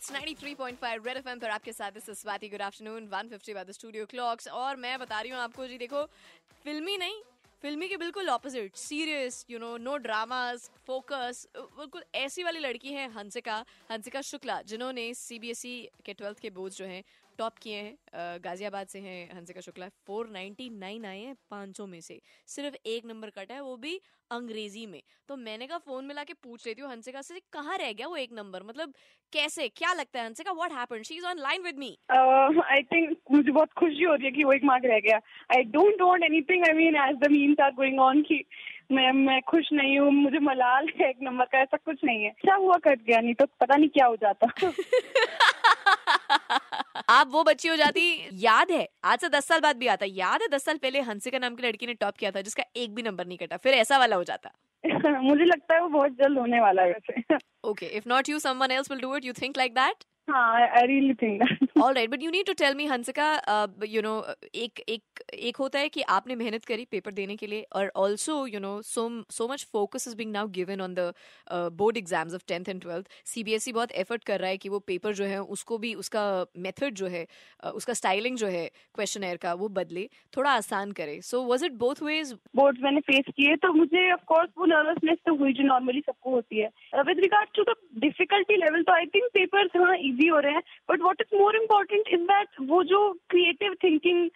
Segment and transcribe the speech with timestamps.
[0.00, 4.04] It's 93.5 red FM पर आपके साथ इस Swati good afternoon 150 by the studio
[4.06, 6.04] clocks और मैं बता रही हूँ आपको, जी देखो,
[6.64, 7.20] फिल्मी नहीं,
[7.62, 13.08] फिल्मी के बिल्कुल opposite serious you know no dramas focus बिल्कुल ऐसी वाली लड़की है
[13.12, 17.02] हंसिका हंसिका शुक्ला, जिन्होंने सीबीएसई e के ट्वेल्थ के बोर्ड जो हैं
[17.40, 22.76] टॉप किए हैं गाजियाबाद से हैं हंसिका शुक्ला 499 आए हैं 500 में से। सिर्फ़
[22.86, 24.00] एक नंबर कटा है वो भी
[24.30, 27.92] अंग्रेज़ी में। तो मैंने कहा फ़ोन मिला के पूछ लेती हूँ हंसिका से कहाँ रह
[27.92, 28.62] गया वो एक नंबर?
[28.62, 28.94] मतलब
[29.32, 30.52] कैसे क्या लगता है Hansika?
[30.52, 34.32] What happened she is online with me I think मुझे बहुत खुशी हो रही है
[34.32, 35.20] कि वो एक मार्क रह गया।
[35.56, 38.44] I don't want anything I mean as the means are going on की
[38.92, 42.30] मैं मैं खुश नहीं हूँ मुझे मलाल है एक नंबर का ऐसा कुछ नहीं है।
[42.40, 44.46] क्या हुआ कट गया नहीं तो पता नहीं क्या हो जाता।
[47.10, 50.42] आप वो बच्ची हो जाती याद है आज से दस साल बाद भी आता याद
[50.42, 53.02] है दस साल पहले हंसिका नाम की लड़की ने टॉप किया था जिसका एक भी
[53.02, 54.50] नंबर नहीं कटा फिर ऐसा वाला हो जाता।
[55.20, 58.70] मुझे लगता है वो बहुत जल्द होने वाला है वैसे। Okay if not you someone
[58.70, 61.42] else will do it you think like that I really think
[61.82, 63.28] all right but you need to tell me Hansika
[63.88, 64.12] you know
[64.56, 68.46] एक एक एक होता है कि आपने मेहनत करी पेपर देने के लिए और also
[68.46, 71.12] you know so so much focus is being now given on the
[71.78, 75.14] board exams of tenth and twelfth CBSE बहुत एफर्ट कर रहा है कि वो पेपर
[75.14, 76.24] जो है उसको भी उसका
[76.58, 80.92] मेथड जो है uh, उसका स्टाइलिंग जो है क्वेश्चन एयर का वो बदले थोड़ा आसान
[80.92, 85.18] करे। So was it both ways board मैंने फेस किए तो मुझे ऑफकोर्स वो नर्वसनेस
[85.26, 89.06] तो हुई जो नॉर्मली सबको होती है। With regard to the difficulty level तो आई
[89.14, 92.82] थिंक पेपर हाँ ईजी हो रहे हैं but what is more important is that वो
[92.84, 94.28] जो क्रिएटिव थिंकिंग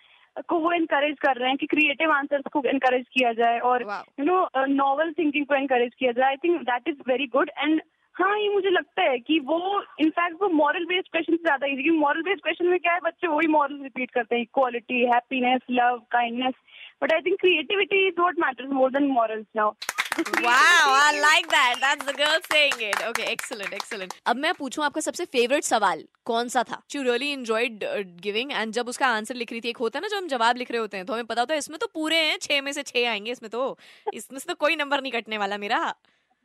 [0.48, 3.82] को वो इनकरेज कर रहे हैं कि क्रिएटिव आंसर्स को इनकरेज किया जाए और
[4.20, 7.82] यू नो नॉवल थिंकिंग को इनकरेज किया जाए। I think that is very good and
[8.16, 9.58] हाँ ये मुझे लगता है कि वो
[10.00, 13.00] इनफैक्ट वो मॉरल बेस्ड क्वेश्चन से ज़्यादा इजी क्योंकि मॉरल बेस्ड क्वेश्चन में क्या है
[13.04, 16.54] बच्चे वही मॉरल रिपीट करते हैं equality happiness love kindness
[17.02, 19.72] but I think creativity is what matters more than morals now
[20.18, 21.74] wow i like that.
[21.80, 23.02] That's the girl saying it.
[23.10, 24.14] Okay excellent excellent.
[24.26, 26.82] अब मैं पूछूँ आपका सबसे फेवरेट सवाल कौन सा था?
[26.94, 27.84] You really enjoyed
[28.20, 30.56] giving and जब उसका आंसर लिख रही थी एक होता है ना जो हम जवाब
[30.56, 32.72] लिख रहे होते हैं तो हमें पता होता है इसमें तो पूरे हैं छह में
[32.72, 33.78] से छह आएँगे इसमें तो।
[34.14, 35.94] इसमें से तो कोई नंबर नहीं कटने वाला मेरा।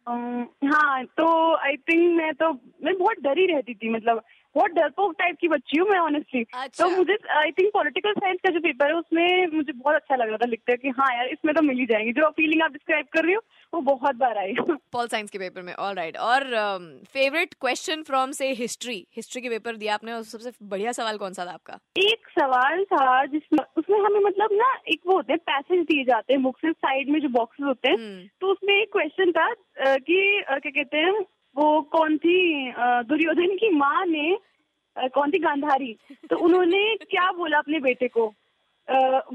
[0.08, 2.52] Um, हाँ तो आई थिंक मैं तो
[2.84, 4.24] मैं बहुत डरी रहती थी मतलब
[4.56, 8.40] बहुत डरपोक टाइप की बच्ची हूँ मैं ऑनेस्टली अच्छा। तो मुझे आई थिंक पॉलिटिकल साइंस
[8.44, 11.28] का जो पेपर है उसमें मुझे बहुत अच्छा लग रहा था लिखते कि हाँ यार
[11.28, 13.42] इसमें तो मिल ही जाएँगे। जो फीलिंग आप डिस्क्राइब कर रही हो
[13.74, 14.54] वो बहुत बार आई
[14.92, 16.44] पॉल साइंस के पेपर में ऑल राइट और
[17.14, 21.34] फेवरेट क्वेश्चन फ्रॉम से हिस्ट्री हिस्ट्री के पेपर दिया आपने और सबसे बढ़िया सवाल कौन
[21.34, 21.80] सा था आपका?
[21.98, 26.34] एक सवाल था जिसमें उसमें हमें मतलब ना एक वो होते हैं पैसेज दिए जाते
[26.34, 30.42] हैं बुक्स साइड में जो बॉक्सेस होते हैं हम्म। तो उसमें एक क्वेश्चन था कि
[30.50, 32.38] क्या कहते हैं वो कौन थी
[33.10, 34.38] दुर्योधन की माँ ने
[34.96, 35.94] कौन थी गांधारी।
[36.30, 38.26] तो उन्होंने क्या बोला अपने बेटे को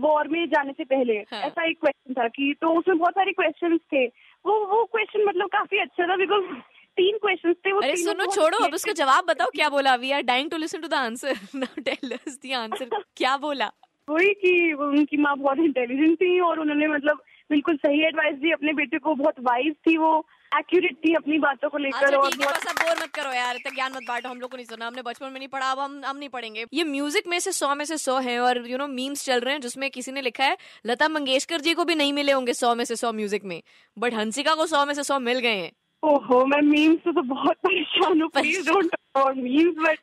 [0.02, 1.14] वॉर में जाने से पहले?
[1.14, 1.40] हाँ.
[1.42, 4.06] ऐसा एक क्वेश्चन था कि तो उसमें बहुत सारे क्वेश्चन थे।
[4.44, 6.54] वो वो क्वेश्चन मतलब काफ़ी अच्छा था बिकॉज़
[6.96, 10.22] तीन क्वेश्चन थे वो अरे सुनो छोड़ो अब उसका जवाब बताओ क्या बोला we are
[10.24, 13.70] dying to listen to the answer now tell us the answer क्या बोला?
[14.08, 18.72] वही कि उनकी माँ बहुत इंटेलिजेंट थी और उन्होंने मतलब बिल्कुल सही एडवाइस दी अपने
[18.74, 22.56] बेटे को। बहुत वाइज थी वो। एक्यूरेट थी अपनी बातों को लेकर अच्छा, और बहुत
[22.62, 25.02] सब बोर मत करो यार। इतना ज्ञान मत बांटो हम लोग को नहीं सुना हमने
[25.02, 27.84] बचपन में नहीं पढ़ा अब हम हम नहीं पढ़ेंगे। ये म्यूज़िक में से सौ में
[27.84, 30.56] से सौ है और यू नो मीम्स चल रहे हैं जिसमें किसी ने लिखा है
[30.86, 33.60] लता मंगेशकर जी को भी नहीं मिले होंगे सौ में से सौ म्यूज़िक में।
[33.96, 35.72] बट हंसिका को सौ में से सौ मिल गए हैं।
[36.02, 38.96] ओहो मैं मीम्स से तो बहुत परेशान हूँ। Please don't
[39.36, 39.98] memes but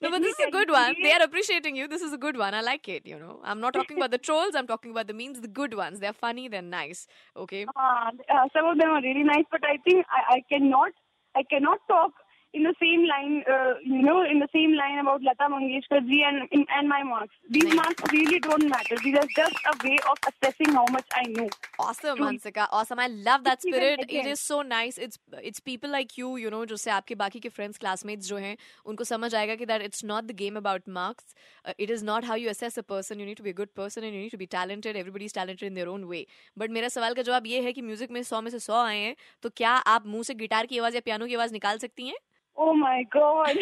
[0.00, 0.94] no, but this is a good one.
[1.02, 1.88] They are appreciating you.
[1.88, 2.54] This is a good one.
[2.54, 3.06] I like it.
[3.06, 4.54] You know, I'm not talking about the trolls.
[4.54, 6.00] I'm talking about the memes, the good ones.
[6.00, 6.48] They're funny.
[6.48, 7.06] They're nice.
[7.36, 7.66] Okay.
[7.76, 10.92] Uh, uh, some of them are really nice, but I think I, I cannot,
[11.34, 12.12] I cannot talk
[12.54, 16.22] in the same line, uh, you know, in the same line about Lata Mangeshkar ji
[16.22, 17.34] and and my marks.
[17.48, 18.96] These marks really don't matter.
[19.02, 21.48] These are just a way of assessing how much I know.
[21.78, 22.66] Awesome, Hansika.
[22.70, 22.98] Awesome.
[22.98, 24.04] I love that spirit.
[24.08, 24.98] It is so nice.
[24.98, 25.18] It's
[25.50, 29.04] it's people like you, you know, जिससे आपके बाकी के friends, classmates जो हैं, उनको
[29.04, 31.34] समझ आएगा कि that it's not the game about marks.
[31.64, 33.18] Uh, it is not how you assess a person.
[33.18, 34.96] You need to be a good person and you need to be talented.
[34.96, 36.26] Everybody's talented in their own way.
[36.56, 38.98] But मेरा सवाल का जवाब ये है कि music में सौ में से सौ आए
[38.98, 42.06] हैं तो क्या आप मुँह से गिटार की आवाज़ या पियानो की आवाज़ निकाल सकती
[42.08, 42.16] हैं
[42.59, 43.55] Oh my god.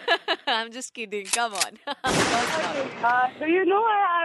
[0.45, 1.25] I'm just kidding.
[1.25, 1.79] Come on.
[1.87, 3.81] uh, do you know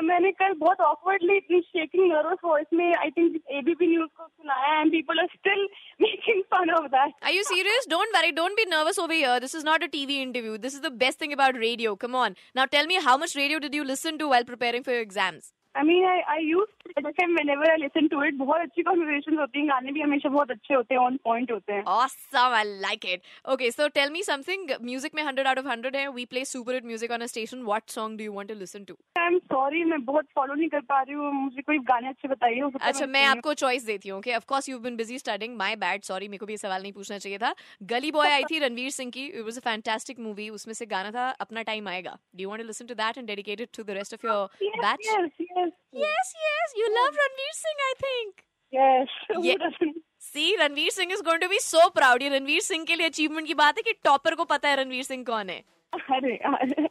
[0.09, 4.81] मैंने कल बहुत awkwardly इतनी shaking nervous voice में I think ABP news को सुनाया
[4.81, 5.63] and people are still
[6.07, 7.13] making fun of that.
[7.23, 7.87] Are you serious?
[7.89, 8.33] Don't worry.
[8.33, 9.39] Don't be nervous over here.
[9.39, 10.59] This is not a TV interview.
[10.59, 11.95] This is the best thing about radio.
[11.95, 12.37] Come on.
[12.55, 15.53] Now tell me how much radio did you listen to while preparing for your exams?
[15.76, 19.60] I mean, I, I used जैसे whenever I listen to it, बहुत अच्छी conversations होती
[19.60, 23.06] हैं गाने भी हमेशा बहुत अच्छे होते हैं on point होते हैं Awesome, I like
[23.06, 23.22] it.
[23.46, 24.66] Okay, so tell me something.
[24.82, 26.08] Music में 100 out of 100 है.
[26.18, 27.64] We play super hit music on a station.
[27.66, 28.98] What song do you want to listen to?
[29.22, 32.70] I'm sorry मैं बहुत follow नहीं कर पा रही हूँ मुझे कोई गाने अच्छे बताइए
[32.82, 35.76] अच्छा मैं आपको चॉइस देती हूँ okay of course you have been busy studying my
[35.86, 37.54] bad sorry मेरे को भी ये सवाल नहीं पूछना चाहिए था
[37.94, 41.12] गली बॉय आई थी रणवीर सिंह की it was a fantastic movie उसमें से गाना
[41.12, 43.84] था अपना टाइम आएगा do you want to listen to that and dedicate it to
[43.84, 44.50] the rest of your
[44.82, 45.61] batch
[45.96, 48.42] yes, yes, You love Ranveer Singh, I think.
[48.78, 49.46] I think yes.
[49.46, 50.02] Ye- Who doesn't?
[50.20, 53.48] See Ranveer Singh is going to be so proud ये रणवीर सिंह के लिए achievement
[53.48, 56.88] की बात है कि topper को पता है रणवीर सिंह कौन है। अरे अरे।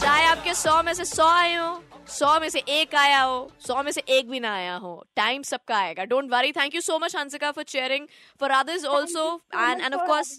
[0.00, 3.82] चाहे आपके सौ में से सौ आए हो। सौ में से एक आया हो सौ
[3.82, 6.98] में से एक भी ना आया हो। टाइम सबका आएगा। Don't worry thank you so
[6.98, 8.06] much Hansika for sharing
[8.40, 9.24] for others also
[9.54, 10.38] and and of course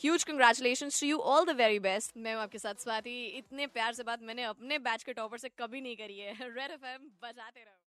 [0.00, 4.02] huge congratulation to you all the very best मैं आपके साथ स्वाति इतने प्यार से
[4.02, 7.60] बात मैंने अपने बैच के टॉपर से कभी नहीं करी है रेड एफ़ एम बजाते
[7.60, 7.82] रहो